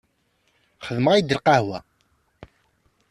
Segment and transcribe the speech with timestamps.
[0.85, 1.79] Xedmeɣ-ak-d lqahwa.